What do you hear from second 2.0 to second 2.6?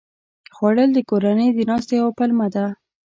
یوه پلمه